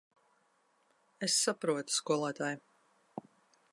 Es 1.27 1.35
saprotu, 1.43 1.97
skolotāj. 1.99 2.59